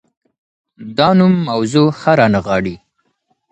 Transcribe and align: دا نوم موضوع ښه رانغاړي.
دا 0.97 1.09
نوم 1.19 1.33
موضوع 1.49 1.87
ښه 1.99 2.11
رانغاړي. 2.19 2.75